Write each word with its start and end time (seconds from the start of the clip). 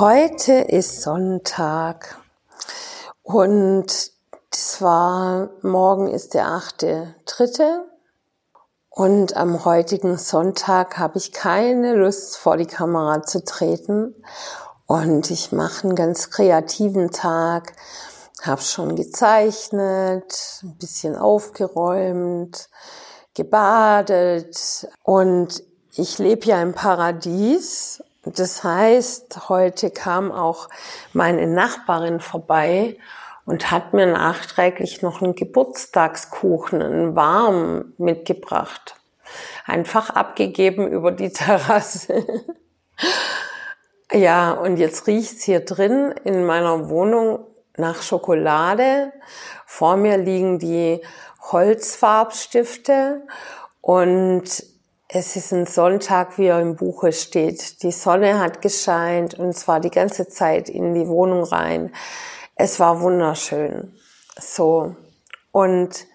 Heute 0.00 0.54
ist 0.54 1.02
Sonntag 1.02 2.16
und 3.22 4.12
zwar 4.50 5.50
morgen 5.60 6.08
ist 6.08 6.32
der 6.32 6.46
achte 6.46 7.14
Dritte. 7.26 7.84
Und 8.88 9.36
am 9.36 9.66
heutigen 9.66 10.16
Sonntag 10.16 10.96
habe 10.96 11.18
ich 11.18 11.32
keine 11.32 11.96
Lust 11.96 12.38
vor 12.38 12.56
die 12.56 12.64
Kamera 12.64 13.24
zu 13.24 13.44
treten. 13.44 14.14
Und 14.86 15.30
ich 15.30 15.52
mache 15.52 15.88
einen 15.88 15.96
ganz 15.96 16.30
kreativen 16.30 17.10
Tag, 17.10 17.74
habe 18.40 18.62
schon 18.62 18.96
gezeichnet, 18.96 20.62
ein 20.62 20.78
bisschen 20.78 21.14
aufgeräumt, 21.14 22.70
gebadet. 23.34 24.88
Und 25.02 25.62
ich 25.94 26.16
lebe 26.16 26.46
ja 26.46 26.62
im 26.62 26.72
Paradies 26.72 28.02
das 28.24 28.62
heißt, 28.62 29.48
heute 29.48 29.90
kam 29.90 30.30
auch 30.30 30.68
meine 31.12 31.46
Nachbarin 31.46 32.20
vorbei 32.20 32.96
und 33.46 33.70
hat 33.70 33.94
mir 33.94 34.06
nachträglich 34.06 35.00
noch 35.00 35.22
einen 35.22 35.34
Geburtstagskuchen, 35.34 36.82
einen 36.82 37.16
warm 37.16 37.94
mitgebracht. 37.96 38.96
Einfach 39.66 40.10
abgegeben 40.10 40.88
über 40.88 41.12
die 41.12 41.32
Terrasse. 41.32 42.26
ja, 44.12 44.52
und 44.52 44.76
jetzt 44.76 45.06
riecht's 45.06 45.44
hier 45.44 45.60
drin 45.60 46.14
in 46.24 46.44
meiner 46.44 46.90
Wohnung 46.90 47.46
nach 47.76 48.02
Schokolade. 48.02 49.12
Vor 49.64 49.96
mir 49.96 50.18
liegen 50.18 50.58
die 50.58 51.00
Holzfarbstifte 51.40 53.22
und 53.80 54.62
es 55.12 55.34
ist 55.34 55.52
ein 55.52 55.66
Sonntag, 55.66 56.38
wie 56.38 56.46
er 56.46 56.60
im 56.60 56.76
Buche 56.76 57.12
steht. 57.12 57.82
Die 57.82 57.90
Sonne 57.90 58.38
hat 58.38 58.62
gescheint 58.62 59.34
und 59.34 59.54
zwar 59.54 59.80
die 59.80 59.90
ganze 59.90 60.28
Zeit 60.28 60.68
in 60.68 60.94
die 60.94 61.08
Wohnung 61.08 61.42
rein. 61.42 61.92
Es 62.54 62.78
war 62.78 63.00
wunderschön. 63.00 63.92
So. 64.38 64.94
Und 65.50 66.06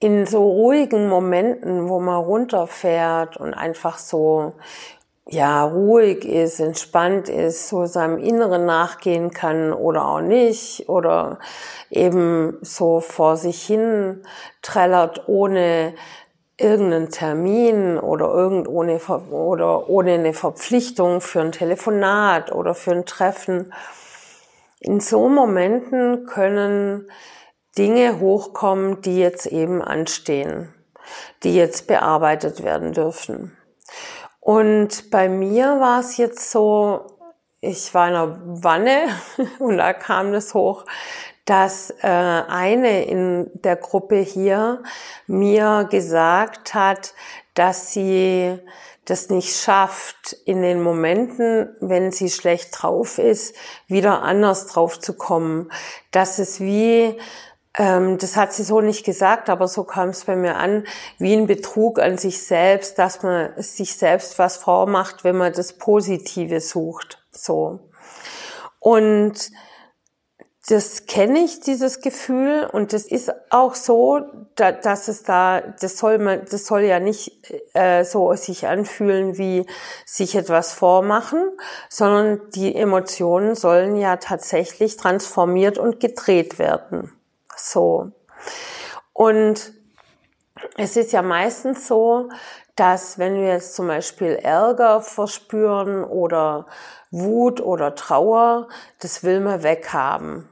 in 0.00 0.26
so 0.26 0.42
ruhigen 0.42 1.08
Momenten, 1.08 1.88
wo 1.88 2.00
man 2.00 2.16
runterfährt 2.16 3.36
und 3.36 3.54
einfach 3.54 3.98
so, 3.98 4.54
ja, 5.28 5.64
ruhig 5.64 6.24
ist, 6.24 6.58
entspannt 6.58 7.28
ist, 7.28 7.68
so 7.68 7.86
seinem 7.86 8.18
Inneren 8.18 8.66
nachgehen 8.66 9.30
kann 9.30 9.72
oder 9.72 10.04
auch 10.04 10.20
nicht 10.20 10.88
oder 10.88 11.38
eben 11.90 12.58
so 12.62 12.98
vor 12.98 13.36
sich 13.36 13.62
hin 13.62 14.24
trällert, 14.62 15.28
ohne 15.28 15.94
irgendeinen 16.58 17.10
Termin 17.10 17.98
oder 17.98 18.26
irgend 18.28 18.68
ohne, 18.68 18.98
oder 19.30 19.88
ohne 19.88 20.14
eine 20.14 20.34
Verpflichtung 20.34 21.20
für 21.20 21.40
ein 21.40 21.52
Telefonat 21.52 22.52
oder 22.52 22.74
für 22.74 22.92
ein 22.92 23.06
Treffen. 23.06 23.72
In 24.80 25.00
so 25.00 25.28
Momenten 25.28 26.26
können 26.26 27.10
Dinge 27.78 28.20
hochkommen, 28.20 29.00
die 29.00 29.18
jetzt 29.18 29.46
eben 29.46 29.80
anstehen, 29.80 30.74
die 31.42 31.54
jetzt 31.54 31.86
bearbeitet 31.86 32.62
werden 32.62 32.92
dürfen. 32.92 33.56
Und 34.40 35.10
bei 35.10 35.28
mir 35.28 35.80
war 35.80 36.00
es 36.00 36.16
jetzt 36.16 36.50
so, 36.50 37.06
ich 37.60 37.94
war 37.94 38.08
in 38.08 38.14
einer 38.14 38.38
Wanne 38.44 39.08
und 39.58 39.78
da 39.78 39.92
kam 39.92 40.32
das 40.32 40.52
hoch, 40.52 40.84
dass 41.44 41.90
äh, 42.02 42.06
eine 42.06 43.04
in 43.04 43.50
der 43.54 43.76
Gruppe 43.76 44.16
hier 44.16 44.82
mir 45.26 45.88
gesagt 45.90 46.74
hat, 46.74 47.14
dass 47.54 47.92
sie 47.92 48.58
das 49.04 49.30
nicht 49.30 49.56
schafft, 49.56 50.36
in 50.44 50.62
den 50.62 50.80
Momenten, 50.80 51.74
wenn 51.80 52.12
sie 52.12 52.30
schlecht 52.30 52.70
drauf 52.70 53.18
ist, 53.18 53.56
wieder 53.88 54.22
anders 54.22 54.66
drauf 54.66 55.00
zu 55.00 55.14
kommen. 55.14 55.72
Dass 56.12 56.38
es 56.38 56.60
wie, 56.60 57.18
ähm, 57.76 58.18
das 58.18 58.36
hat 58.36 58.52
sie 58.52 58.62
so 58.62 58.80
nicht 58.80 59.04
gesagt, 59.04 59.50
aber 59.50 59.66
so 59.66 59.82
kam 59.82 60.10
es 60.10 60.24
bei 60.24 60.36
mir 60.36 60.56
an, 60.56 60.86
wie 61.18 61.34
ein 61.34 61.48
Betrug 61.48 61.98
an 61.98 62.16
sich 62.16 62.44
selbst, 62.44 62.96
dass 62.98 63.24
man 63.24 63.50
sich 63.56 63.96
selbst 63.96 64.38
was 64.38 64.56
vormacht, 64.56 65.24
wenn 65.24 65.36
man 65.36 65.52
das 65.52 65.72
Positive 65.72 66.60
sucht. 66.60 67.18
So. 67.32 67.80
Und 68.78 69.50
das 70.68 71.06
kenne 71.06 71.40
ich, 71.40 71.58
dieses 71.58 72.00
Gefühl, 72.00 72.68
und 72.70 72.92
das 72.92 73.04
ist 73.04 73.32
auch 73.50 73.74
so, 73.74 74.20
dass 74.54 75.08
es 75.08 75.24
da, 75.24 75.60
das 75.60 75.98
soll 75.98 76.18
man, 76.18 76.44
das 76.48 76.66
soll 76.66 76.82
ja 76.82 77.00
nicht 77.00 77.52
äh, 77.74 78.04
so 78.04 78.32
sich 78.34 78.68
anfühlen 78.68 79.38
wie 79.38 79.66
sich 80.06 80.36
etwas 80.36 80.72
vormachen, 80.72 81.42
sondern 81.88 82.40
die 82.50 82.76
Emotionen 82.76 83.56
sollen 83.56 83.96
ja 83.96 84.18
tatsächlich 84.18 84.96
transformiert 84.96 85.78
und 85.78 85.98
gedreht 85.98 86.60
werden. 86.60 87.12
So. 87.56 88.12
Und 89.12 89.72
es 90.76 90.96
ist 90.96 91.12
ja 91.12 91.22
meistens 91.22 91.88
so, 91.88 92.28
dass 92.76 93.18
wenn 93.18 93.34
wir 93.34 93.48
jetzt 93.48 93.74
zum 93.74 93.88
Beispiel 93.88 94.36
Ärger 94.36 95.00
verspüren 95.00 96.04
oder 96.04 96.66
Wut 97.10 97.60
oder 97.60 97.96
Trauer, 97.96 98.68
das 99.00 99.24
will 99.24 99.40
man 99.40 99.62
weghaben. 99.64 100.48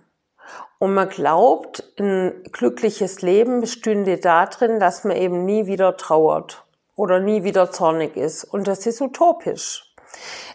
Und 0.79 0.95
man 0.95 1.09
glaubt, 1.09 1.85
ein 1.99 2.43
glückliches 2.53 3.21
Leben 3.21 3.61
bestünde 3.61 4.17
darin, 4.17 4.81
dass 4.81 5.05
man 5.05 5.17
eben 5.17 5.45
nie 5.45 5.67
wieder 5.67 5.97
trauert 5.97 6.65
oder 6.97 7.21
nie 7.21 7.45
wieder 7.45 7.71
zornig 7.71 8.17
ist. 8.17 8.45
Und 8.45 8.67
das 8.67 8.87
ist 8.87 9.01
utopisch. 9.01 9.91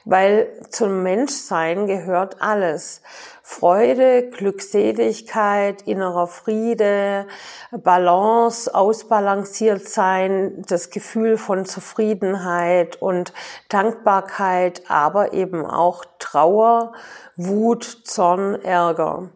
Weil 0.03 0.47
zum 0.69 1.03
Menschsein 1.03 1.88
gehört 1.88 2.41
alles. 2.41 3.01
Freude, 3.41 4.29
Glückseligkeit, 4.29 5.84
innerer 5.84 6.28
Friede, 6.28 7.28
Balance, 7.72 8.73
ausbalanciert 8.73 9.88
sein, 9.88 10.63
das 10.67 10.89
Gefühl 10.89 11.38
von 11.38 11.66
Zufriedenheit 11.66 13.01
und 13.01 13.34
Dankbarkeit, 13.69 14.84
aber 14.88 15.34
eben 15.34 15.66
auch 15.66 16.05
Trauer, 16.17 16.94
Wut, 17.35 17.84
Zorn, 18.03 18.55
Ärger. 18.63 19.29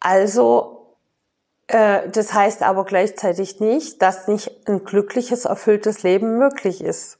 Also, 0.00 0.96
äh, 1.66 2.08
das 2.08 2.32
heißt 2.32 2.62
aber 2.62 2.84
gleichzeitig 2.84 3.60
nicht, 3.60 4.02
dass 4.02 4.28
nicht 4.28 4.68
ein 4.68 4.84
glückliches, 4.84 5.44
erfülltes 5.44 6.02
Leben 6.02 6.38
möglich 6.38 6.82
ist. 6.82 7.18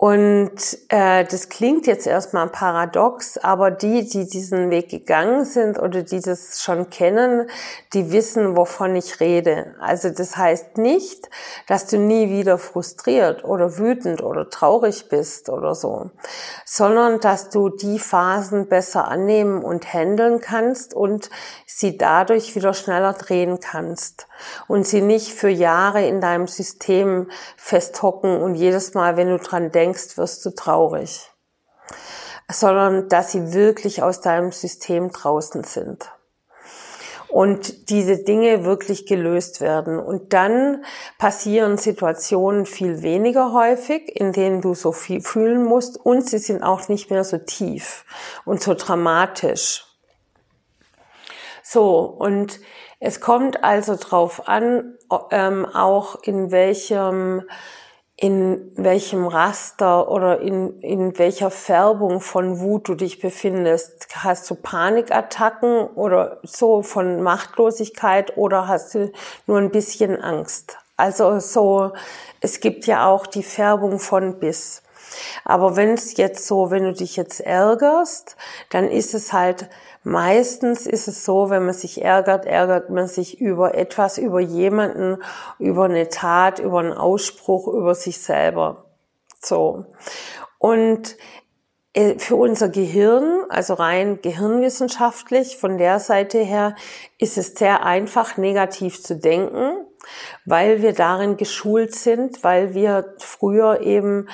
Und 0.00 0.78
äh, 0.88 1.26
das 1.26 1.50
klingt 1.50 1.86
jetzt 1.86 2.06
erstmal 2.06 2.48
paradox, 2.48 3.36
aber 3.36 3.70
die, 3.70 4.08
die 4.08 4.26
diesen 4.26 4.70
Weg 4.70 4.88
gegangen 4.88 5.44
sind 5.44 5.78
oder 5.78 6.02
die 6.02 6.20
das 6.20 6.62
schon 6.62 6.88
kennen, 6.88 7.50
die 7.92 8.10
wissen, 8.10 8.56
wovon 8.56 8.96
ich 8.96 9.20
rede. 9.20 9.74
Also 9.78 10.08
das 10.08 10.38
heißt 10.38 10.78
nicht, 10.78 11.28
dass 11.66 11.86
du 11.86 11.98
nie 11.98 12.30
wieder 12.30 12.56
frustriert 12.56 13.44
oder 13.44 13.76
wütend 13.76 14.22
oder 14.22 14.48
traurig 14.48 15.10
bist 15.10 15.50
oder 15.50 15.74
so, 15.74 16.10
sondern 16.64 17.20
dass 17.20 17.50
du 17.50 17.68
die 17.68 17.98
Phasen 17.98 18.68
besser 18.68 19.06
annehmen 19.06 19.62
und 19.62 19.92
handeln 19.92 20.40
kannst 20.40 20.94
und 20.94 21.28
sie 21.66 21.98
dadurch 21.98 22.56
wieder 22.56 22.72
schneller 22.72 23.12
drehen 23.12 23.60
kannst 23.60 24.28
und 24.68 24.86
sie 24.86 25.00
nicht 25.00 25.32
für 25.32 25.48
Jahre 25.48 26.06
in 26.06 26.20
deinem 26.20 26.46
System 26.46 27.30
festhocken 27.56 28.40
und 28.40 28.54
jedes 28.54 28.94
Mal, 28.94 29.16
wenn 29.16 29.28
du 29.28 29.38
dran 29.38 29.72
denkst, 29.72 30.16
wirst 30.16 30.44
du 30.44 30.50
traurig, 30.50 31.30
sondern 32.50 33.08
dass 33.08 33.32
sie 33.32 33.52
wirklich 33.52 34.02
aus 34.02 34.20
deinem 34.20 34.52
System 34.52 35.10
draußen 35.10 35.64
sind 35.64 36.10
und 37.30 37.90
diese 37.90 38.18
Dinge 38.18 38.64
wirklich 38.64 39.06
gelöst 39.06 39.60
werden. 39.60 39.98
Und 39.98 40.32
dann 40.32 40.84
passieren 41.18 41.78
Situationen 41.78 42.66
viel 42.66 43.02
weniger 43.02 43.52
häufig, 43.52 44.16
in 44.16 44.32
denen 44.32 44.60
du 44.60 44.74
so 44.74 44.92
viel 44.92 45.20
fühlen 45.20 45.64
musst 45.64 45.96
und 45.96 46.28
sie 46.28 46.38
sind 46.38 46.62
auch 46.62 46.88
nicht 46.88 47.10
mehr 47.10 47.24
so 47.24 47.38
tief 47.38 48.04
und 48.44 48.62
so 48.62 48.74
dramatisch. 48.74 49.86
So, 51.62 52.00
und 52.00 52.58
es 53.00 53.20
kommt 53.20 53.64
also 53.64 53.96
drauf 53.96 54.46
an, 54.46 54.94
ähm, 55.30 55.66
auch 55.66 56.22
in 56.22 56.50
welchem 56.50 57.42
in 58.22 58.72
welchem 58.76 59.26
Raster 59.26 60.10
oder 60.10 60.40
in, 60.40 60.78
in 60.80 61.18
welcher 61.18 61.50
Färbung 61.50 62.20
von 62.20 62.60
Wut 62.60 62.86
du 62.86 62.94
dich 62.94 63.18
befindest. 63.18 64.08
Hast 64.14 64.50
du 64.50 64.56
Panikattacken 64.56 65.86
oder 65.86 66.38
so 66.42 66.82
von 66.82 67.22
Machtlosigkeit 67.22 68.36
oder 68.36 68.68
hast 68.68 68.94
du 68.94 69.10
nur 69.46 69.56
ein 69.56 69.70
bisschen 69.70 70.20
Angst? 70.20 70.76
Also 70.98 71.40
so, 71.40 71.92
es 72.42 72.60
gibt 72.60 72.84
ja 72.84 73.08
auch 73.08 73.26
die 73.26 73.42
Färbung 73.42 73.98
von 73.98 74.38
bis. 74.38 74.82
Aber 75.46 75.76
wenn 75.76 75.94
es 75.94 76.18
jetzt 76.18 76.46
so, 76.46 76.70
wenn 76.70 76.84
du 76.84 76.92
dich 76.92 77.16
jetzt 77.16 77.40
ärgerst, 77.40 78.36
dann 78.68 78.90
ist 78.90 79.14
es 79.14 79.32
halt, 79.32 79.70
meistens 80.02 80.86
ist 80.86 81.08
es 81.08 81.24
so, 81.24 81.50
wenn 81.50 81.64
man 81.64 81.74
sich 81.74 82.02
ärgert, 82.02 82.46
ärgert 82.46 82.90
man 82.90 83.06
sich 83.06 83.40
über 83.40 83.74
etwas, 83.74 84.18
über 84.18 84.40
jemanden, 84.40 85.22
über 85.58 85.84
eine 85.84 86.08
Tat, 86.08 86.58
über 86.58 86.80
einen 86.80 86.92
Ausspruch, 86.92 87.68
über 87.68 87.94
sich 87.94 88.20
selber. 88.20 88.84
So. 89.40 89.86
Und 90.58 91.16
äh, 91.92 92.18
für 92.18 92.36
unser 92.36 92.68
Gehirn, 92.68 93.44
also 93.48 93.74
rein 93.74 94.20
gehirnwissenschaftlich, 94.22 95.56
von 95.56 95.76
der 95.76 95.98
Seite 95.98 96.38
her, 96.38 96.76
ist 97.18 97.36
es 97.36 97.54
sehr 97.54 97.84
einfach, 97.84 98.36
negativ 98.36 99.02
zu 99.02 99.16
denken, 99.16 99.86
weil 100.44 100.82
wir 100.82 100.92
darin 100.92 101.36
geschult 101.36 101.94
sind, 101.94 102.44
weil 102.44 102.74
wir 102.74 103.14
früher 103.18 103.80
eben 103.80 104.28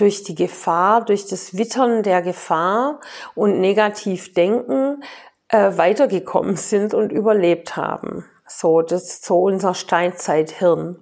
durch 0.00 0.22
die 0.22 0.34
Gefahr, 0.34 1.04
durch 1.04 1.26
das 1.26 1.56
Wittern 1.56 2.02
der 2.02 2.22
Gefahr 2.22 3.00
und 3.34 3.60
negativ 3.60 4.34
denken 4.34 5.02
äh, 5.48 5.76
weitergekommen 5.76 6.56
sind 6.56 6.94
und 6.94 7.12
überlebt 7.12 7.76
haben. 7.76 8.24
So, 8.46 8.82
das 8.82 9.04
ist 9.04 9.24
so 9.24 9.42
unser 9.42 9.74
Steinzeithirn. 9.74 10.96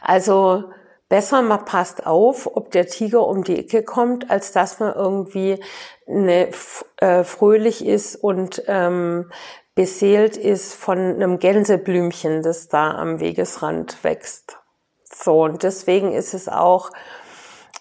Also 0.00 0.64
besser 1.08 1.42
man 1.42 1.64
passt 1.64 2.06
auf, 2.06 2.46
ob 2.46 2.70
der 2.70 2.86
Tiger 2.86 3.26
um 3.26 3.44
die 3.44 3.58
Ecke 3.58 3.82
kommt, 3.82 4.30
als 4.30 4.52
dass 4.52 4.78
man 4.78 4.94
irgendwie 4.94 5.62
ne, 6.06 6.50
äh, 6.98 7.24
fröhlich 7.24 7.84
ist 7.84 8.16
und 8.16 8.62
ähm, 8.66 9.30
beseelt 9.74 10.36
ist 10.36 10.74
von 10.74 10.98
einem 10.98 11.38
Gänseblümchen, 11.38 12.42
das 12.42 12.68
da 12.68 12.92
am 12.92 13.20
Wegesrand 13.20 14.02
wächst. 14.02 14.58
So, 15.04 15.42
und 15.42 15.62
deswegen 15.62 16.12
ist 16.12 16.34
es 16.34 16.48
auch 16.48 16.90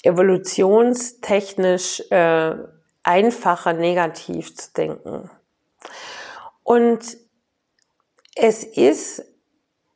evolutionstechnisch 0.03 2.03
äh, 2.11 2.55
einfacher, 3.03 3.73
negativ 3.73 4.55
zu 4.55 4.71
denken. 4.73 5.29
Und 6.63 7.17
es 8.35 8.63
ist 8.63 9.23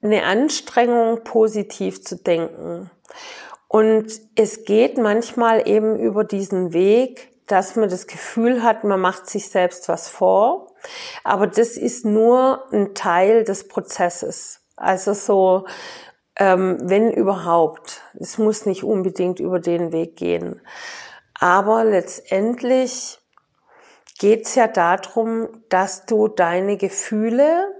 eine 0.01 0.23
Anstrengung, 0.23 1.23
positiv 1.23 2.03
zu 2.03 2.15
denken. 2.15 2.89
Und 3.67 4.07
es 4.35 4.65
geht 4.65 4.97
manchmal 4.97 5.67
eben 5.67 5.97
über 5.97 6.23
diesen 6.23 6.73
Weg, 6.73 7.29
dass 7.47 7.75
man 7.75 7.89
das 7.89 8.07
Gefühl 8.07 8.63
hat, 8.63 8.83
man 8.83 8.99
macht 8.99 9.27
sich 9.27 9.49
selbst 9.49 9.89
was 9.89 10.07
vor. 10.07 10.73
Aber 11.23 11.47
das 11.47 11.77
ist 11.77 12.05
nur 12.05 12.65
ein 12.71 12.95
Teil 12.95 13.43
des 13.43 13.67
Prozesses. 13.67 14.61
Also 14.75 15.13
so, 15.13 15.65
ähm, 16.37 16.77
wenn 16.81 17.11
überhaupt. 17.11 18.01
Es 18.19 18.37
muss 18.37 18.65
nicht 18.65 18.83
unbedingt 18.83 19.39
über 19.39 19.59
den 19.59 19.91
Weg 19.91 20.15
gehen. 20.15 20.61
Aber 21.39 21.83
letztendlich 21.83 23.19
geht 24.19 24.45
es 24.45 24.55
ja 24.55 24.67
darum, 24.67 25.49
dass 25.69 26.05
du 26.05 26.27
deine 26.27 26.77
Gefühle 26.77 27.73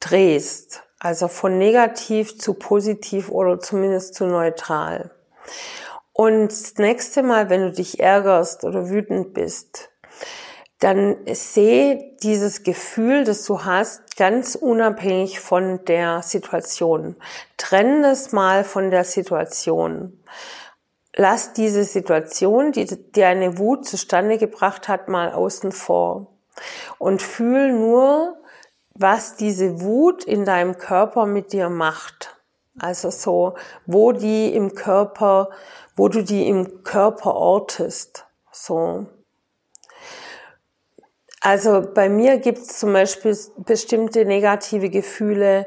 drehst. 0.00 0.82
Also 0.98 1.28
von 1.28 1.58
negativ 1.58 2.38
zu 2.38 2.54
positiv 2.54 3.30
oder 3.30 3.60
zumindest 3.60 4.14
zu 4.14 4.26
neutral. 4.26 5.10
Und 6.12 6.48
das 6.48 6.74
nächste 6.76 7.22
Mal, 7.22 7.50
wenn 7.50 7.62
du 7.62 7.72
dich 7.72 8.00
ärgerst 8.00 8.64
oder 8.64 8.88
wütend 8.88 9.34
bist, 9.34 9.90
dann 10.80 11.16
sehe 11.32 12.16
dieses 12.22 12.62
Gefühl, 12.62 13.24
das 13.24 13.44
du 13.44 13.64
hast, 13.64 14.16
ganz 14.16 14.54
unabhängig 14.54 15.40
von 15.40 15.84
der 15.84 16.22
Situation. 16.22 17.16
Trenn 17.56 18.04
es 18.04 18.32
mal 18.32 18.64
von 18.64 18.90
der 18.90 19.04
Situation. 19.04 20.20
Lass 21.16 21.52
diese 21.52 21.84
Situation, 21.84 22.72
die 22.72 22.86
dir 23.12 23.28
eine 23.28 23.58
Wut 23.58 23.86
zustande 23.86 24.36
gebracht 24.36 24.88
hat, 24.88 25.08
mal 25.08 25.32
außen 25.32 25.70
vor. 25.70 26.26
Und 26.98 27.22
fühl 27.22 27.72
nur, 27.72 28.36
was 28.94 29.36
diese 29.36 29.80
Wut 29.80 30.24
in 30.24 30.44
deinem 30.44 30.76
Körper 30.78 31.26
mit 31.26 31.52
dir 31.52 31.68
macht. 31.68 32.36
Also 32.78 33.10
so, 33.10 33.54
wo 33.86 34.12
die 34.12 34.52
im 34.54 34.74
Körper, 34.74 35.50
wo 35.96 36.08
du 36.08 36.22
die 36.22 36.48
im 36.48 36.82
Körper 36.82 37.34
ortest. 37.34 38.26
So. 38.50 39.06
Also 41.44 41.82
bei 41.82 42.08
mir 42.08 42.38
gibt 42.38 42.60
es 42.60 42.78
zum 42.78 42.94
Beispiel 42.94 43.36
bestimmte 43.58 44.24
negative 44.24 44.88
Gefühle, 44.88 45.66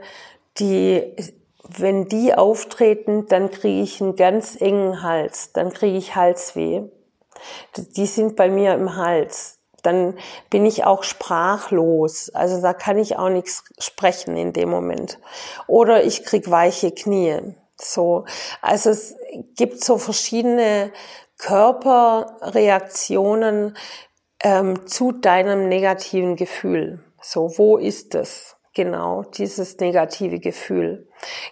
die, 0.58 1.16
wenn 1.70 2.10
die 2.10 2.34
auftreten, 2.34 3.28
dann 3.28 3.52
kriege 3.52 3.84
ich 3.84 4.02
einen 4.02 4.16
ganz 4.16 4.60
engen 4.60 5.04
Hals, 5.04 5.52
dann 5.54 5.72
kriege 5.72 5.96
ich 5.96 6.16
Halsweh. 6.16 6.82
Die 7.76 8.08
sind 8.08 8.36
bei 8.36 8.50
mir 8.50 8.74
im 8.74 8.96
Hals 8.96 9.54
dann 9.84 10.18
bin 10.50 10.66
ich 10.66 10.84
auch 10.84 11.04
sprachlos. 11.04 12.32
Also 12.34 12.60
da 12.62 12.74
kann 12.74 12.98
ich 12.98 13.16
auch 13.16 13.30
nichts 13.30 13.64
sprechen 13.80 14.36
in 14.36 14.52
dem 14.52 14.70
Moment. 14.70 15.18
Oder 15.68 16.04
ich 16.04 16.26
krieg 16.26 16.52
weiche 16.52 16.92
Knie. 16.92 17.56
So, 17.80 18.26
also 18.62 18.90
es 18.90 19.16
gibt 19.56 19.82
so 19.84 19.98
verschiedene 19.98 20.92
Körperreaktionen 21.38 23.78
ähm, 24.44 24.88
zu 24.88 25.12
deinem 25.12 25.68
negativen 25.68 26.36
Gefühl. 26.36 27.04
So, 27.22 27.58
wo 27.58 27.78
ist 27.78 28.16
es? 28.16 28.56
Genau, 28.74 29.24
dieses 29.24 29.80
negative 29.80 30.40
Gefühl. 30.40 31.08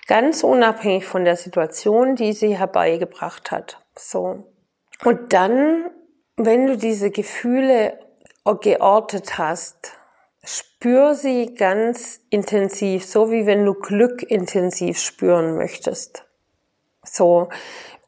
Ganz 0.08 0.44
unabhängig 0.44 1.06
von 1.06 1.26
der 1.26 1.36
Situation, 1.36 2.16
die 2.16 2.34
sie 2.34 2.56
herbeigebracht 2.56 3.50
hat. 3.50 3.84
So. 3.98 4.44
Und 5.04 5.34
dann, 5.34 5.90
wenn 6.38 6.68
du 6.68 6.78
diese 6.78 7.10
Gefühle 7.10 8.00
geortet 8.62 9.40
hast, 9.40 9.94
spür 10.44 11.16
sie 11.16 11.56
ganz 11.56 12.22
intensiv, 12.30 13.06
so 13.06 13.32
wie 13.32 13.48
wenn 13.48 13.66
du 13.66 13.74
Glück 13.74 14.22
intensiv 14.22 15.00
spüren 15.00 15.56
möchtest. 15.56 16.26
So, 17.04 17.50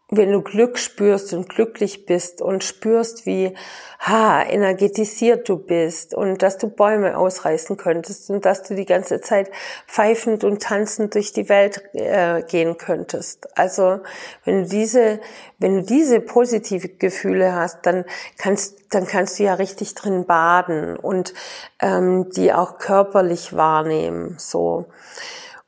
wenn 0.09 0.31
du 0.31 0.41
Glück 0.41 0.77
spürst 0.77 1.33
und 1.33 1.49
glücklich 1.49 2.05
bist 2.05 2.41
und 2.41 2.63
spürst, 2.63 3.25
wie 3.25 3.53
ha, 3.99 4.41
energetisiert 4.41 5.49
du 5.49 5.57
bist 5.57 6.13
und 6.13 6.41
dass 6.41 6.57
du 6.57 6.69
Bäume 6.69 7.17
ausreißen 7.17 7.75
könntest 7.75 8.29
und 8.29 8.45
dass 8.45 8.63
du 8.63 8.73
die 8.73 8.85
ganze 8.85 9.19
Zeit 9.19 9.51
pfeifend 9.85 10.45
und 10.45 10.61
tanzend 10.61 11.15
durch 11.15 11.33
die 11.33 11.49
Welt 11.49 11.83
äh, 11.93 12.41
gehen 12.43 12.77
könntest. 12.77 13.57
Also 13.57 13.99
wenn 14.45 14.63
du 14.63 14.69
diese, 14.69 15.19
wenn 15.57 15.75
du 15.75 15.83
diese 15.83 16.21
positive 16.21 16.87
Gefühle 16.87 17.53
hast, 17.53 17.85
dann 17.85 18.05
kannst, 18.37 18.93
dann 18.93 19.07
kannst 19.07 19.39
du 19.39 19.43
ja 19.43 19.55
richtig 19.55 19.93
drin 19.93 20.25
baden 20.25 20.95
und 20.95 21.33
ähm, 21.81 22.29
die 22.29 22.53
auch 22.53 22.77
körperlich 22.77 23.57
wahrnehmen, 23.57 24.35
so 24.37 24.85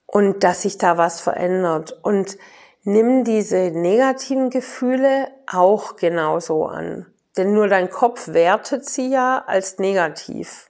und 0.05 0.43
dass 0.43 0.63
sich 0.63 0.77
da 0.77 0.97
was 0.97 1.19
verändert 1.19 1.99
und 2.01 2.37
nimm 2.83 3.23
diese 3.23 3.71
negativen 3.71 4.49
Gefühle 4.49 5.27
auch 5.47 5.95
genauso 5.95 6.65
an. 6.65 7.05
Denn 7.37 7.53
nur 7.53 7.67
dein 7.67 7.89
Kopf 7.89 8.29
wertet 8.29 8.85
sie 8.85 9.09
ja 9.09 9.43
als 9.45 9.77
negativ. 9.79 10.69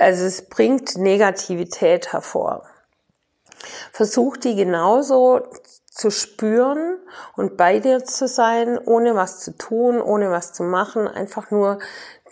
Also 0.00 0.24
es 0.24 0.48
bringt 0.48 0.96
Negativität 0.96 2.12
hervor. 2.12 2.64
Versuch 3.92 4.36
die 4.36 4.54
genauso 4.54 5.42
zu 5.90 6.10
spüren 6.10 6.98
und 7.36 7.56
bei 7.56 7.78
dir 7.78 8.02
zu 8.04 8.26
sein, 8.26 8.78
ohne 8.78 9.14
was 9.14 9.40
zu 9.40 9.56
tun, 9.56 10.00
ohne 10.00 10.30
was 10.30 10.52
zu 10.52 10.62
machen, 10.62 11.06
einfach 11.06 11.50
nur 11.50 11.78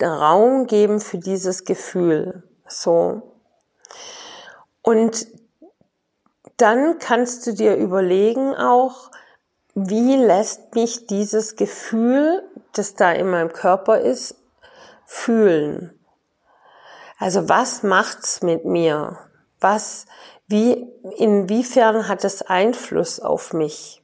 Raum 0.01 0.67
geben 0.67 1.01
für 1.01 1.19
dieses 1.19 1.65
Gefühl. 1.65 2.43
So. 2.67 3.37
Und 4.83 5.27
dann 6.61 6.99
kannst 6.99 7.47
du 7.47 7.55
dir 7.55 7.77
überlegen 7.77 8.55
auch, 8.55 9.11
wie 9.75 10.17
lässt 10.17 10.75
mich 10.75 11.07
dieses 11.07 11.57
Gefühl, 11.57 12.43
das 12.73 12.95
da 12.95 13.13
in 13.13 13.31
meinem 13.31 13.53
Körper 13.53 14.01
ist, 14.01 14.35
fühlen? 15.07 15.99
Also 17.19 17.49
was 17.49 17.83
macht's 17.83 18.43
mit 18.43 18.65
mir? 18.65 19.19
Was, 19.61 20.07
wie, 20.49 20.89
inwiefern 21.17 22.09
hat 22.09 22.25
es 22.25 22.43
Einfluss 22.43 23.21
auf 23.21 23.53
mich? 23.53 24.03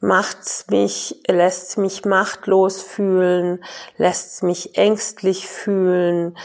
Macht's 0.00 0.66
mich, 0.68 1.22
lässt 1.26 1.78
mich 1.78 2.04
machtlos 2.04 2.82
fühlen, 2.82 3.64
lässt 3.96 4.42
mich 4.42 4.76
ängstlich 4.76 5.48
fühlen, 5.48 6.36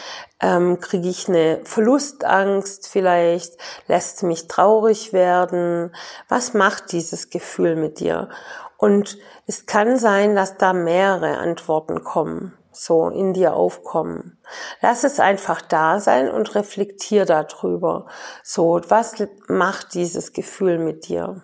ähm, 0.42 0.80
kriege 0.80 1.10
ich 1.10 1.28
eine 1.28 1.62
Verlustangst 1.64 2.88
vielleicht, 2.88 3.58
lässt 3.88 4.24
mich 4.24 4.48
traurig 4.48 5.14
werden. 5.14 5.94
Was 6.30 6.54
macht 6.54 6.92
dieses 6.92 7.30
Gefühl 7.30 7.76
mit 7.76 8.00
dir? 8.00 8.30
Und 8.78 9.18
es 9.46 9.66
kann 9.66 10.00
sein, 10.00 10.36
dass 10.36 10.58
da 10.58 10.74
mehrere 10.74 11.38
Antworten 11.38 12.04
kommen, 12.04 12.58
so 12.72 13.10
in 13.10 13.34
dir 13.34 13.54
aufkommen. 13.54 14.40
Lass 14.82 15.04
es 15.04 15.20
einfach 15.20 15.62
da 15.62 16.00
sein 16.00 16.32
und 16.32 16.56
reflektier 16.56 17.26
darüber. 17.26 18.08
So, 18.44 18.82
was 18.88 19.16
macht 19.48 19.94
dieses 19.94 20.34
Gefühl 20.34 20.80
mit 20.80 21.08
dir? 21.08 21.44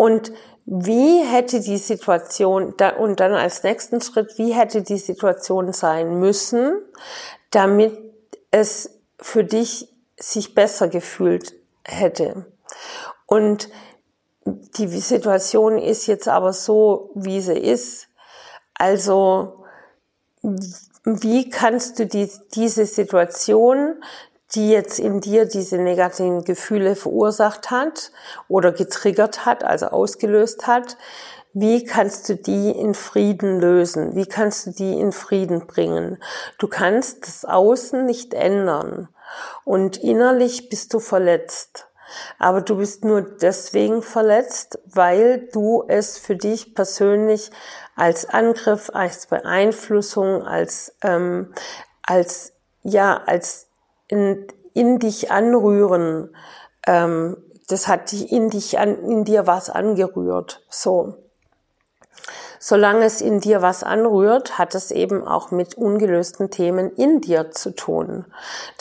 Und 0.00 0.32
wie 0.64 1.22
hätte 1.24 1.60
die 1.60 1.76
Situation, 1.76 2.72
und 2.98 3.20
dann 3.20 3.34
als 3.34 3.62
nächsten 3.64 4.00
Schritt, 4.00 4.38
wie 4.38 4.54
hätte 4.54 4.80
die 4.80 4.96
Situation 4.96 5.74
sein 5.74 6.18
müssen, 6.18 6.72
damit 7.50 7.98
es 8.50 8.98
für 9.20 9.44
dich 9.44 9.88
sich 10.18 10.54
besser 10.54 10.88
gefühlt 10.88 11.52
hätte. 11.84 12.46
Und 13.26 13.68
die 14.46 14.86
Situation 14.86 15.76
ist 15.76 16.06
jetzt 16.06 16.28
aber 16.28 16.54
so, 16.54 17.10
wie 17.14 17.42
sie 17.42 17.58
ist, 17.58 18.08
Also, 18.80 19.66
wie 21.04 21.50
kannst 21.50 21.98
du 21.98 22.06
die, 22.06 22.30
diese 22.54 22.86
Situation, 22.86 24.02
die 24.54 24.70
jetzt 24.70 24.98
in 24.98 25.20
dir 25.20 25.46
diese 25.46 25.78
negativen 25.78 26.44
Gefühle 26.44 26.96
verursacht 26.96 27.70
hat 27.70 28.10
oder 28.48 28.72
getriggert 28.72 29.46
hat, 29.46 29.64
also 29.64 29.86
ausgelöst 29.86 30.66
hat, 30.66 30.96
wie 31.52 31.84
kannst 31.84 32.28
du 32.28 32.36
die 32.36 32.70
in 32.70 32.94
Frieden 32.94 33.60
lösen? 33.60 34.14
Wie 34.14 34.26
kannst 34.26 34.66
du 34.66 34.70
die 34.70 35.00
in 35.00 35.10
Frieden 35.10 35.66
bringen? 35.66 36.22
Du 36.58 36.68
kannst 36.68 37.26
das 37.26 37.44
Außen 37.44 38.04
nicht 38.04 38.34
ändern 38.34 39.08
und 39.64 39.96
innerlich 39.96 40.68
bist 40.68 40.94
du 40.94 41.00
verletzt. 41.00 41.88
Aber 42.38 42.60
du 42.60 42.76
bist 42.76 43.04
nur 43.04 43.22
deswegen 43.22 44.02
verletzt, 44.02 44.78
weil 44.84 45.48
du 45.52 45.84
es 45.86 46.18
für 46.18 46.36
dich 46.36 46.74
persönlich 46.74 47.50
als 47.94 48.28
Angriff, 48.28 48.90
als 48.92 49.26
Beeinflussung, 49.26 50.42
als, 50.42 50.94
ähm, 51.02 51.52
als, 52.02 52.52
ja, 52.82 53.22
als 53.26 53.69
in, 54.10 54.46
in 54.74 54.98
dich 54.98 55.30
anrühren, 55.30 56.34
ähm, 56.86 57.36
das 57.68 57.88
hat 57.88 58.12
dich 58.12 58.32
in 58.32 58.50
dich 58.50 58.78
an, 58.78 58.98
in 59.08 59.24
dir 59.24 59.46
was 59.46 59.70
angerührt, 59.70 60.64
so 60.68 61.14
solange 62.62 63.06
es 63.06 63.22
in 63.22 63.40
dir 63.40 63.62
was 63.62 63.82
anrührt, 63.82 64.58
hat 64.58 64.74
es 64.74 64.90
eben 64.90 65.26
auch 65.26 65.50
mit 65.50 65.76
ungelösten 65.76 66.50
Themen 66.50 66.92
in 66.94 67.22
dir 67.22 67.50
zu 67.50 67.74
tun. 67.74 68.26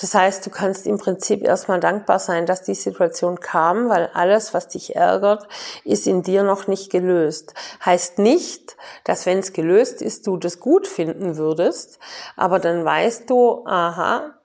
Das 0.01 0.13
heißt, 0.13 0.45
du 0.45 0.49
kannst 0.49 0.85
im 0.85 0.97
Prinzip 0.97 1.41
erstmal 1.41 1.79
dankbar 1.79 2.19
sein, 2.19 2.45
dass 2.45 2.61
die 2.61 2.75
Situation 2.75 3.39
kam, 3.39 3.87
weil 3.87 4.09
alles, 4.13 4.53
was 4.53 4.67
dich 4.67 4.97
ärgert, 4.97 5.47
ist 5.85 6.07
in 6.07 6.23
dir 6.23 6.43
noch 6.43 6.67
nicht 6.67 6.91
gelöst. 6.91 7.53
Heißt 7.83 8.19
nicht, 8.19 8.75
dass 9.05 9.25
wenn 9.25 9.39
es 9.39 9.53
gelöst 9.53 10.01
ist, 10.01 10.27
du 10.27 10.35
das 10.35 10.59
gut 10.59 10.85
finden 10.85 11.37
würdest, 11.37 11.99
aber 12.35 12.59
dann 12.59 12.83
weißt 12.83 13.29
du, 13.29 13.65
aha, 13.65 14.35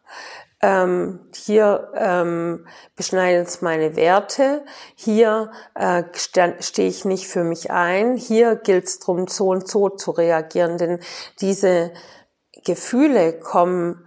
ähm, 0.65 1.21
hier 1.35 1.91
ähm, 1.95 2.67
beschneiden 2.97 3.43
es 3.43 3.61
meine 3.61 3.97
Werte, 3.97 4.65
hier 4.95 5.53
äh, 5.75 6.05
stehe 6.15 6.89
ich 6.89 7.05
nicht 7.05 7.29
für 7.29 7.45
mich 7.45 7.71
ein, 7.71 8.17
hier 8.17 8.57
gilt 8.57 8.87
es 8.87 8.99
darum, 8.99 9.29
so 9.29 9.49
und 9.49 9.69
so 9.69 9.91
zu 9.91 10.13
reagieren, 10.13 10.79
denn 10.79 11.01
diese 11.43 11.93
Gefühle 12.65 13.39
kommen, 13.39 14.07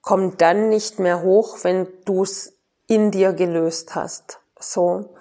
kommen 0.00 0.38
dann 0.38 0.70
nicht 0.70 1.00
mehr 1.00 1.20
hoch, 1.20 1.58
wenn 1.64 1.86
du 2.06 2.22
es 2.22 2.58
in 2.86 3.10
dir 3.10 3.34
gelöst 3.34 3.94
hast. 3.94 4.40
So. 4.58 5.14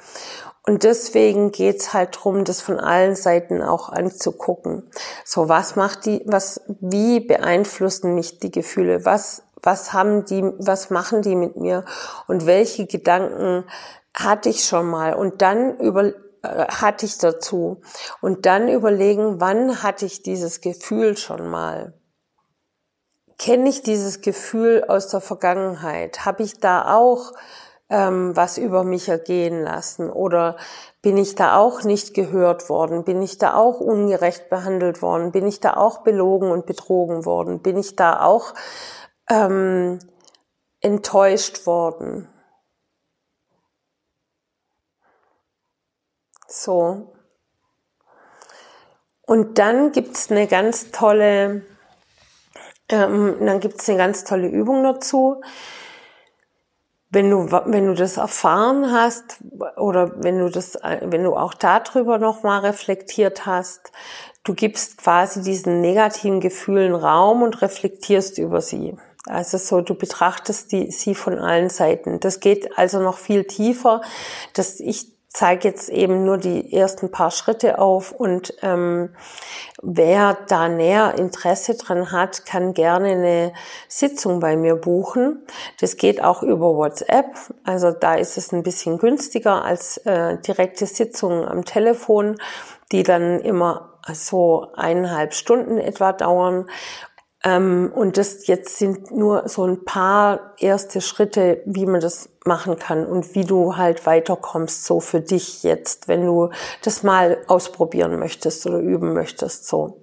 Und 0.65 0.83
deswegen 0.83 1.51
geht's 1.51 1.93
halt 1.93 2.17
drum, 2.21 2.45
das 2.45 2.61
von 2.61 2.79
allen 2.79 3.15
Seiten 3.15 3.61
auch 3.61 3.89
anzugucken. 3.89 4.89
So, 5.25 5.49
was 5.49 5.75
macht 5.75 6.05
die, 6.05 6.21
was, 6.25 6.61
wie 6.79 7.19
beeinflussen 7.19 8.15
mich 8.15 8.39
die 8.39 8.51
Gefühle? 8.51 9.03
Was 9.03 9.43
was 9.61 9.93
haben 9.93 10.25
die, 10.25 10.43
was 10.57 10.89
machen 10.89 11.21
die 11.21 11.35
mit 11.35 11.55
mir 11.55 11.85
und 12.27 12.45
welche 12.45 12.85
Gedanken 12.85 13.65
hatte 14.13 14.49
ich 14.49 14.65
schon 14.65 14.87
mal 14.87 15.13
und 15.13 15.41
dann 15.41 15.77
über, 15.79 16.05
äh, 16.05 16.65
hatte 16.67 17.05
ich 17.05 17.17
dazu 17.17 17.81
und 18.21 18.45
dann 18.45 18.67
überlegen, 18.67 19.39
wann 19.39 19.83
hatte 19.83 20.05
ich 20.05 20.23
dieses 20.23 20.61
Gefühl 20.61 21.17
schon 21.17 21.47
mal? 21.47 21.93
Kenne 23.37 23.69
ich 23.69 23.83
dieses 23.83 24.21
Gefühl 24.21 24.83
aus 24.87 25.07
der 25.07 25.21
Vergangenheit? 25.21 26.25
Habe 26.25 26.43
ich 26.43 26.59
da 26.59 26.93
auch 26.93 27.31
ähm, 27.89 28.35
was 28.35 28.57
über 28.57 28.83
mich 28.83 29.09
ergehen 29.09 29.63
lassen? 29.63 30.09
Oder 30.09 30.57
bin 31.01 31.17
ich 31.17 31.35
da 31.35 31.57
auch 31.57 31.83
nicht 31.83 32.13
gehört 32.13 32.69
worden? 32.69 33.03
Bin 33.03 33.21
ich 33.21 33.37
da 33.37 33.55
auch 33.55 33.79
ungerecht 33.79 34.49
behandelt 34.49 35.01
worden? 35.01 35.31
Bin 35.31 35.47
ich 35.47 35.59
da 35.59 35.75
auch 35.77 35.99
belogen 35.99 36.51
und 36.51 36.65
betrogen 36.65 37.25
worden? 37.25 37.61
Bin 37.61 37.77
ich 37.77 37.95
da 37.95 38.21
auch 38.21 38.53
ähm, 39.29 39.99
enttäuscht 40.81 41.65
worden. 41.65 42.27
So. 46.47 47.13
Und 49.21 49.59
dann 49.59 49.91
gibt's 49.91 50.31
eine 50.31 50.47
ganz 50.47 50.91
tolle, 50.91 51.63
ähm, 52.89 53.35
dann 53.39 53.59
gibt's 53.59 53.87
eine 53.87 53.99
ganz 53.99 54.23
tolle 54.23 54.47
Übung 54.47 54.83
dazu. 54.83 55.41
Wenn 57.11 57.29
du, 57.29 57.51
wenn 57.51 57.87
du 57.87 57.93
das 57.93 58.17
erfahren 58.17 58.91
hast 58.91 59.37
oder 59.77 60.23
wenn 60.23 60.39
du 60.39 60.49
das, 60.49 60.77
wenn 61.01 61.23
du 61.23 61.35
auch 61.35 61.55
darüber 61.55 62.19
nochmal 62.19 62.61
reflektiert 62.61 63.47
hast, 63.47 63.91
du 64.43 64.53
gibst 64.53 64.97
quasi 64.97 65.41
diesen 65.41 65.81
negativen 65.81 66.39
Gefühlen 66.39 66.93
Raum 66.93 67.41
und 67.41 67.61
reflektierst 67.61 68.37
über 68.37 68.61
sie. 68.61 68.95
Also 69.25 69.57
so, 69.57 69.81
du 69.81 69.95
betrachtest 69.95 70.71
die, 70.71 70.91
sie 70.91 71.13
von 71.13 71.39
allen 71.39 71.69
Seiten. 71.69 72.19
Das 72.19 72.39
geht 72.39 72.77
also 72.77 72.99
noch 72.99 73.17
viel 73.17 73.43
tiefer. 73.43 74.01
Das, 74.53 74.79
ich 74.79 75.19
zeige 75.29 75.67
jetzt 75.67 75.89
eben 75.89 76.25
nur 76.25 76.37
die 76.37 76.73
ersten 76.73 77.11
paar 77.11 77.29
Schritte 77.29 77.77
auf 77.77 78.11
und 78.11 78.53
ähm, 78.63 79.09
wer 79.81 80.37
da 80.47 80.67
näher 80.67 81.15
Interesse 81.17 81.75
dran 81.75 82.11
hat, 82.11 82.45
kann 82.45 82.73
gerne 82.73 83.09
eine 83.09 83.53
Sitzung 83.87 84.39
bei 84.39 84.57
mir 84.57 84.75
buchen. 84.75 85.45
Das 85.79 85.97
geht 85.97 86.23
auch 86.23 86.41
über 86.41 86.75
WhatsApp, 86.75 87.27
also 87.63 87.91
da 87.91 88.15
ist 88.15 88.37
es 88.37 88.51
ein 88.51 88.63
bisschen 88.63 88.97
günstiger 88.97 89.63
als 89.63 89.97
äh, 89.97 90.37
direkte 90.39 90.87
Sitzungen 90.87 91.47
am 91.47 91.63
Telefon, 91.63 92.37
die 92.91 93.03
dann 93.03 93.39
immer 93.39 93.89
so 94.11 94.67
eineinhalb 94.75 95.33
Stunden 95.33 95.77
etwa 95.77 96.13
dauern 96.13 96.69
ähm, 97.43 97.91
und 97.95 98.17
das 98.17 98.47
jetzt 98.47 98.77
sind 98.77 99.11
nur 99.11 99.47
so 99.47 99.63
ein 99.63 99.85
paar 99.85 100.53
erste 100.57 100.99
Schritte, 100.99 101.61
wie 101.65 101.85
man 101.85 102.01
das 102.01 102.29
machen 102.45 102.77
kann 102.77 103.05
und 103.05 103.33
wie 103.33 103.45
du 103.45 103.77
halt 103.77 104.05
weiterkommst, 104.05 104.85
so 104.85 104.99
für 104.99 105.21
dich 105.21 105.63
jetzt, 105.63 106.07
wenn 106.07 106.25
du 106.25 106.49
das 106.83 107.03
mal 107.03 107.37
ausprobieren 107.47 108.19
möchtest 108.19 108.65
oder 108.65 108.79
üben 108.79 109.13
möchtest, 109.13 109.67
so. 109.67 110.01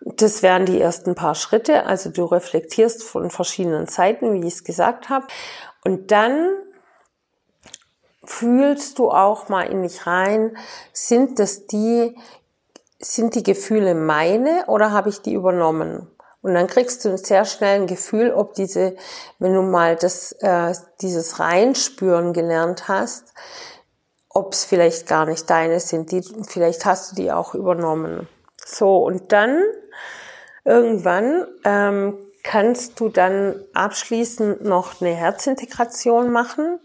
Das 0.00 0.42
wären 0.42 0.66
die 0.66 0.80
ersten 0.80 1.16
paar 1.16 1.34
Schritte. 1.34 1.84
Also 1.86 2.10
du 2.10 2.26
reflektierst 2.26 3.02
von 3.02 3.30
verschiedenen 3.30 3.86
Seiten, 3.86 4.34
wie 4.34 4.46
ich 4.46 4.54
es 4.54 4.64
gesagt 4.64 5.08
habe. 5.08 5.26
Und 5.84 6.12
dann 6.12 6.50
fühlst 8.24 9.00
du 9.00 9.10
auch 9.10 9.48
mal 9.48 9.62
in 9.62 9.82
dich 9.82 10.06
rein, 10.06 10.56
sind 10.92 11.40
das 11.40 11.66
die, 11.66 12.16
sind 13.00 13.34
die 13.34 13.42
Gefühle 13.42 13.94
meine 13.94 14.66
oder 14.68 14.92
habe 14.92 15.08
ich 15.08 15.22
die 15.22 15.34
übernommen? 15.34 16.08
Und 16.46 16.54
dann 16.54 16.68
kriegst 16.68 17.04
du 17.04 17.18
sehr 17.18 17.44
schnell 17.44 17.80
ein 17.80 17.86
Gefühl, 17.88 18.30
ob 18.30 18.54
diese, 18.54 18.94
wenn 19.40 19.52
du 19.52 19.62
mal 19.62 19.96
das, 19.96 20.30
äh, 20.30 20.74
dieses 21.00 21.40
Reinspüren 21.40 22.32
gelernt 22.32 22.86
hast, 22.86 23.34
ob 24.28 24.52
es 24.52 24.64
vielleicht 24.64 25.08
gar 25.08 25.26
nicht 25.26 25.50
deine 25.50 25.80
sind, 25.80 26.12
die, 26.12 26.22
vielleicht 26.46 26.84
hast 26.84 27.10
du 27.10 27.16
die 27.16 27.32
auch 27.32 27.56
übernommen. 27.56 28.28
So, 28.64 28.98
und 28.98 29.32
dann 29.32 29.60
irgendwann 30.64 31.48
ähm, 31.64 32.16
kannst 32.44 33.00
du 33.00 33.08
dann 33.08 33.64
abschließend 33.74 34.62
noch 34.62 35.00
eine 35.00 35.16
Herzintegration 35.16 36.30
machen. 36.30 36.78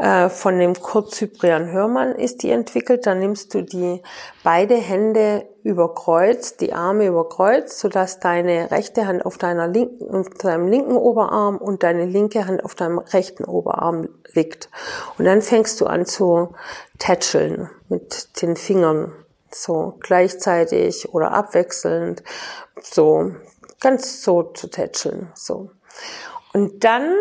Äh, 0.00 0.30
von 0.30 0.58
dem 0.58 0.72
Kurt 0.72 1.14
Cyprian 1.14 1.70
Hörmann 1.70 2.14
ist 2.14 2.42
die 2.42 2.50
entwickelt. 2.50 3.06
Dann 3.06 3.18
nimmst 3.18 3.52
du 3.52 3.62
die 3.62 4.02
beide 4.42 4.76
Hände 4.76 5.46
über 5.62 5.94
Kreuz, 5.94 6.56
die 6.56 6.72
Arme 6.72 7.06
über 7.06 7.28
Kreuz, 7.28 7.78
sodass 7.78 8.18
deine 8.18 8.70
rechte 8.70 9.06
Hand 9.06 9.26
auf 9.26 9.36
deiner 9.36 9.68
linken, 9.68 10.14
auf 10.14 10.30
deinem 10.30 10.68
linken 10.68 10.96
Oberarm 10.96 11.58
und 11.58 11.82
deine 11.82 12.06
linke 12.06 12.46
Hand 12.46 12.64
auf 12.64 12.74
deinem 12.74 12.98
rechten 12.98 13.44
Oberarm 13.44 14.08
liegt. 14.32 14.70
Und 15.18 15.26
dann 15.26 15.42
fängst 15.42 15.78
du 15.82 15.86
an 15.86 16.06
zu 16.06 16.54
tätscheln 16.98 17.68
mit 17.90 18.40
den 18.40 18.56
Fingern. 18.56 19.12
So 19.52 19.98
gleichzeitig 20.00 21.12
oder 21.12 21.32
abwechselnd. 21.32 22.22
So 22.80 23.32
ganz 23.80 24.22
so 24.22 24.44
zu 24.44 24.68
tätscheln. 24.68 25.30
So. 25.34 25.72
Und 26.54 26.84
dann 26.84 27.16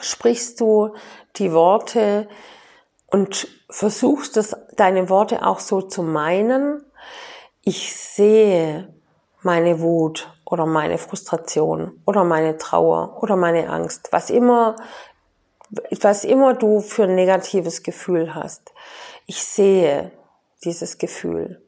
sprichst 0.00 0.60
du 0.60 0.94
die 1.36 1.52
Worte 1.52 2.28
und 3.06 3.48
versuchst 3.70 4.36
es, 4.36 4.56
deine 4.76 5.08
Worte 5.08 5.46
auch 5.46 5.60
so 5.60 5.82
zu 5.82 6.02
meinen. 6.02 6.84
Ich 7.62 7.94
sehe 7.94 8.92
meine 9.42 9.80
Wut 9.80 10.32
oder 10.44 10.66
meine 10.66 10.98
Frustration 10.98 12.00
oder 12.06 12.24
meine 12.24 12.56
Trauer 12.56 13.22
oder 13.22 13.36
meine 13.36 13.70
Angst, 13.70 14.08
was 14.10 14.30
immer, 14.30 14.76
was 16.00 16.24
immer 16.24 16.54
du 16.54 16.80
für 16.80 17.04
ein 17.04 17.14
negatives 17.14 17.82
Gefühl 17.82 18.34
hast. 18.34 18.72
Ich 19.26 19.44
sehe 19.44 20.10
dieses 20.64 20.98
Gefühl. 20.98 21.62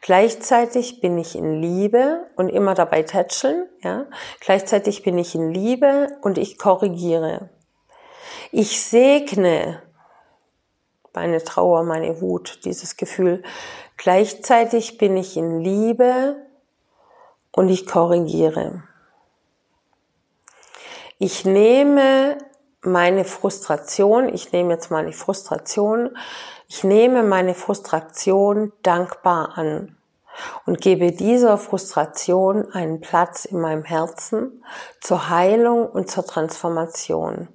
Gleichzeitig 0.00 1.00
bin 1.00 1.18
ich 1.18 1.36
in 1.36 1.60
Liebe 1.60 2.26
und 2.36 2.48
immer 2.48 2.74
dabei 2.74 3.02
tätscheln, 3.02 3.68
ja. 3.82 4.06
Gleichzeitig 4.40 5.02
bin 5.02 5.18
ich 5.18 5.34
in 5.34 5.50
Liebe 5.50 6.16
und 6.22 6.38
ich 6.38 6.58
korrigiere. 6.58 7.50
Ich 8.52 8.82
segne 8.82 9.82
meine 11.12 11.42
Trauer, 11.42 11.82
meine 11.82 12.20
Wut, 12.20 12.60
dieses 12.64 12.96
Gefühl. 12.96 13.42
Gleichzeitig 13.96 14.98
bin 14.98 15.16
ich 15.16 15.36
in 15.36 15.60
Liebe 15.60 16.36
und 17.52 17.68
ich 17.70 17.86
korrigiere. 17.86 18.82
Ich 21.18 21.46
nehme 21.46 22.36
meine 22.82 23.24
Frustration, 23.24 24.28
ich 24.28 24.52
nehme 24.52 24.74
jetzt 24.74 24.90
meine 24.90 25.12
Frustration, 25.12 26.16
ich 26.68 26.84
nehme 26.84 27.22
meine 27.22 27.54
Frustration 27.54 28.72
dankbar 28.82 29.56
an 29.56 29.96
und 30.66 30.82
gebe 30.82 31.12
dieser 31.12 31.56
Frustration 31.56 32.70
einen 32.72 33.00
Platz 33.00 33.46
in 33.46 33.60
meinem 33.60 33.84
Herzen 33.84 34.62
zur 35.00 35.30
Heilung 35.30 35.88
und 35.88 36.10
zur 36.10 36.26
Transformation. 36.26 37.48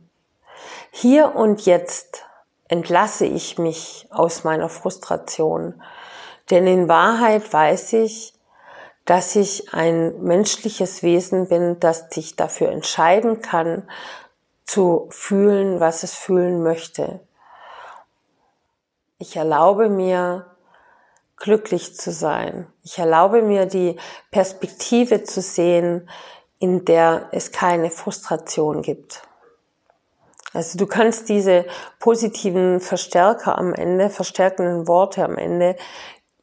Hier 0.94 1.36
und 1.36 1.66
jetzt 1.66 2.26
entlasse 2.68 3.26
ich 3.26 3.58
mich 3.58 4.08
aus 4.12 4.44
meiner 4.44 4.68
Frustration, 4.68 5.82
denn 6.50 6.68
in 6.68 6.90
Wahrheit 6.90 7.52
weiß 7.52 7.94
ich, 7.94 8.34
dass 9.06 9.38
ich 9.38 9.74
ein 9.74 10.22
menschliches 10.22 11.02
Wesen 11.02 11.48
bin, 11.48 11.80
das 11.80 12.10
sich 12.12 12.36
dafür 12.36 12.70
entscheiden 12.72 13.42
kann, 13.42 13.90
zu 14.66 15.08
fühlen, 15.12 15.80
was 15.80 16.04
es 16.04 16.14
fühlen 16.14 16.62
möchte. 16.62 17.22
Ich 19.18 19.38
erlaube 19.38 19.88
mir, 19.88 20.46
glücklich 21.38 21.96
zu 21.96 22.12
sein. 22.12 22.68
Ich 22.84 23.00
erlaube 23.00 23.42
mir, 23.42 23.66
die 23.66 23.98
Perspektive 24.30 25.24
zu 25.24 25.42
sehen, 25.42 26.10
in 26.60 26.84
der 26.84 27.30
es 27.32 27.54
keine 27.54 27.90
Frustration 27.90 28.82
gibt. 28.82 29.24
Also 30.54 30.78
du 30.78 30.86
kannst 30.86 31.30
diese 31.30 31.66
positiven 32.00 32.80
Verstärker 32.80 33.58
am 33.58 33.74
Ende, 33.74 34.10
verstärkenden 34.10 34.88
Worte 34.88 35.24
am 35.24 35.38
Ende 35.38 35.76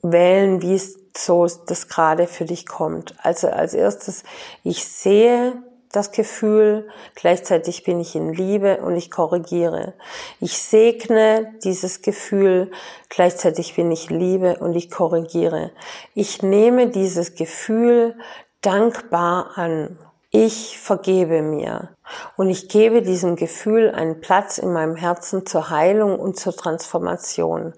wählen, 0.02 0.62
wie 0.62 0.74
es 0.74 0.98
so 1.16 1.46
das 1.46 1.88
gerade 1.88 2.26
für 2.26 2.44
dich 2.44 2.66
kommt. 2.66 3.14
Also 3.22 3.48
als 3.48 3.74
erstes, 3.74 4.22
ich 4.62 4.84
sehe 4.84 5.62
das 5.92 6.12
Gefühl, 6.12 6.88
gleichzeitig 7.14 7.82
bin 7.82 7.98
ich 8.00 8.14
in 8.14 8.32
Liebe 8.32 8.78
und 8.78 8.96
ich 8.96 9.10
korrigiere. 9.10 9.94
Ich 10.38 10.58
segne 10.58 11.54
dieses 11.64 12.02
Gefühl, 12.02 12.70
gleichzeitig 13.08 13.74
bin 13.74 13.90
ich 13.90 14.10
Liebe 14.10 14.56
und 14.58 14.74
ich 14.74 14.90
korrigiere. 14.90 15.70
Ich 16.14 16.42
nehme 16.42 16.88
dieses 16.88 17.34
Gefühl 17.34 18.16
dankbar 18.60 19.52
an. 19.56 19.98
Ich 20.30 20.78
vergebe 20.78 21.40
mir 21.40 21.96
und 22.36 22.50
ich 22.50 22.68
gebe 22.68 23.00
diesem 23.00 23.34
Gefühl 23.34 23.90
einen 23.90 24.20
Platz 24.20 24.58
in 24.58 24.74
meinem 24.74 24.94
Herzen 24.94 25.46
zur 25.46 25.70
Heilung 25.70 26.20
und 26.20 26.38
zur 26.38 26.54
Transformation. 26.54 27.72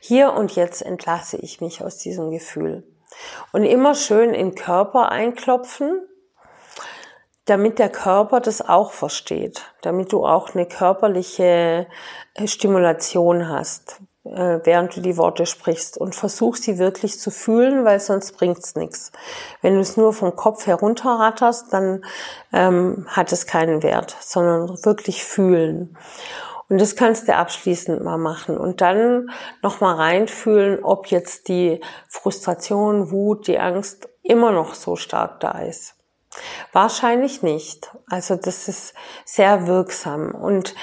Hier 0.00 0.34
und 0.34 0.54
jetzt 0.54 0.82
entlasse 0.82 1.38
ich 1.38 1.62
mich 1.62 1.82
aus 1.82 1.96
diesem 1.96 2.30
Gefühl. 2.30 2.84
Und 3.52 3.64
immer 3.64 3.94
schön 3.94 4.34
in 4.34 4.54
Körper 4.54 5.10
einklopfen, 5.10 6.06
damit 7.46 7.78
der 7.78 7.90
Körper 7.90 8.40
das 8.40 8.60
auch 8.60 8.92
versteht, 8.92 9.62
damit 9.80 10.12
du 10.12 10.26
auch 10.26 10.54
eine 10.54 10.66
körperliche 10.66 11.86
Stimulation 12.44 13.48
hast, 13.48 14.00
während 14.24 14.96
du 14.96 15.00
die 15.00 15.18
Worte 15.18 15.44
sprichst 15.44 15.98
und 15.98 16.14
versuch 16.14 16.56
sie 16.56 16.78
wirklich 16.78 17.20
zu 17.20 17.30
fühlen, 17.30 17.84
weil 17.84 18.00
sonst 18.00 18.36
bringt's 18.36 18.74
nichts. 18.74 19.12
Wenn 19.60 19.74
du 19.74 19.80
es 19.80 19.96
nur 19.96 20.12
vom 20.14 20.34
Kopf 20.34 20.66
herunterratterst, 20.66 21.72
dann 21.72 22.04
ähm, 22.52 23.06
hat 23.08 23.32
es 23.32 23.46
keinen 23.46 23.82
Wert, 23.82 24.16
sondern 24.20 24.82
wirklich 24.84 25.24
fühlen. 25.24 25.96
Und 26.70 26.80
das 26.80 26.96
kannst 26.96 27.28
du 27.28 27.36
abschließend 27.36 28.02
mal 28.02 28.16
machen 28.16 28.56
und 28.56 28.80
dann 28.80 29.30
noch 29.62 29.80
mal 29.80 29.94
reinfühlen, 29.94 30.82
ob 30.82 31.08
jetzt 31.08 31.48
die 31.48 31.82
Frustration, 32.08 33.10
Wut, 33.10 33.46
die 33.46 33.58
Angst 33.58 34.08
immer 34.22 34.50
noch 34.50 34.74
so 34.74 34.96
stark 34.96 35.40
da 35.40 35.58
ist. 35.58 35.96
Wahrscheinlich 36.72 37.42
nicht. 37.42 37.94
Also 38.08 38.36
das 38.36 38.68
ist 38.68 38.94
sehr 39.24 39.66
wirksam 39.66 40.34
und 40.34 40.74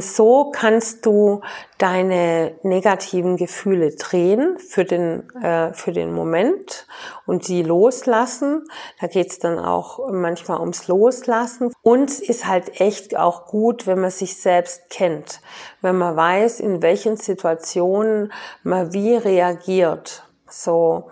so 0.00 0.50
kannst 0.54 1.06
du 1.06 1.40
deine 1.78 2.54
negativen 2.62 3.38
Gefühle 3.38 3.94
drehen 3.96 4.58
für 4.58 4.84
den, 4.84 5.30
äh, 5.40 5.72
für 5.72 5.92
den 5.92 6.12
Moment 6.12 6.86
und 7.24 7.48
die 7.48 7.62
loslassen. 7.62 8.64
Da 9.00 9.06
geht's 9.06 9.38
dann 9.38 9.58
auch 9.58 10.10
manchmal 10.10 10.60
ums 10.60 10.86
Loslassen. 10.86 11.72
Und 11.82 12.10
es 12.10 12.20
ist 12.20 12.46
halt 12.46 12.80
echt 12.80 13.16
auch 13.16 13.46
gut, 13.46 13.86
wenn 13.86 14.00
man 14.00 14.10
sich 14.10 14.36
selbst 14.36 14.90
kennt, 14.90 15.40
wenn 15.80 15.96
man 15.96 16.14
weiß, 16.14 16.60
in 16.60 16.82
welchen 16.82 17.16
Situationen 17.16 18.32
man 18.62 18.92
wie 18.92 19.14
reagiert. 19.16 20.24
So, 20.56 21.10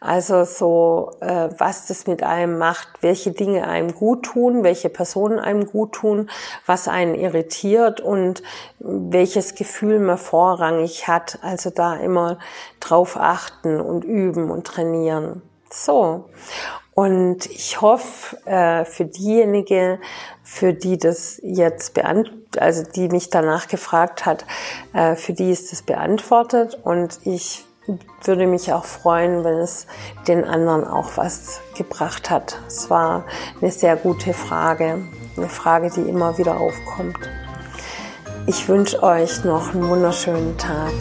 also 0.00 0.42
so, 0.42 1.12
äh, 1.20 1.48
was 1.56 1.86
das 1.86 2.08
mit 2.08 2.24
einem 2.24 2.58
macht, 2.58 2.88
welche 3.02 3.30
Dinge 3.30 3.68
einem 3.68 3.94
gut 3.94 4.24
tun, 4.24 4.64
welche 4.64 4.88
Personen 4.88 5.38
einem 5.38 5.66
gut 5.66 5.92
tun, 5.92 6.28
was 6.66 6.88
einen 6.88 7.14
irritiert 7.14 8.00
und 8.00 8.42
welches 8.80 9.54
Gefühl 9.54 10.00
man 10.00 10.18
vorrangig 10.18 11.06
hat. 11.06 11.38
Also 11.42 11.70
da 11.70 11.94
immer 11.94 12.38
drauf 12.80 13.16
achten 13.16 13.80
und 13.80 14.04
üben 14.04 14.50
und 14.50 14.66
trainieren. 14.66 15.40
So. 15.70 16.24
Und 16.92 17.46
ich 17.46 17.80
hoffe, 17.80 18.44
äh, 18.44 18.84
für 18.84 19.04
diejenige, 19.04 20.00
für 20.42 20.74
die 20.74 20.98
das 20.98 21.40
jetzt 21.44 21.94
beantwortet, 21.94 22.58
also 22.58 22.82
die 22.82 23.08
mich 23.08 23.30
danach 23.30 23.68
gefragt 23.68 24.26
hat, 24.26 24.44
äh, 24.92 25.14
für 25.14 25.32
die 25.32 25.52
ist 25.52 25.70
das 25.70 25.82
beantwortet 25.82 26.76
und 26.82 27.20
ich 27.24 27.64
würde 28.22 28.46
mich 28.46 28.72
auch 28.72 28.84
freuen, 28.84 29.44
wenn 29.44 29.58
es 29.58 29.86
den 30.28 30.44
anderen 30.44 30.84
auch 30.84 31.16
was 31.16 31.60
gebracht 31.76 32.30
hat. 32.30 32.58
Es 32.66 32.90
war 32.90 33.24
eine 33.60 33.70
sehr 33.70 33.96
gute 33.96 34.32
Frage, 34.34 34.98
eine 35.36 35.48
Frage, 35.48 35.90
die 35.90 36.08
immer 36.08 36.36
wieder 36.38 36.58
aufkommt. 36.58 37.18
Ich 38.46 38.68
wünsche 38.68 39.02
euch 39.02 39.44
noch 39.44 39.74
einen 39.74 39.88
wunderschönen 39.88 40.56
Tag. 40.58 40.92